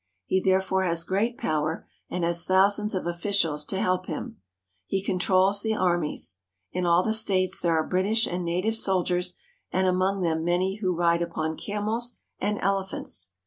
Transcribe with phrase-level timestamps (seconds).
[0.25, 4.41] He there fore has great power, and has thousands of officials to help him.
[4.87, 6.37] He controls the armies.
[6.71, 9.35] In all the states there are British and native soldiers,
[9.71, 13.29] and among them many who ride upon camels and elephants.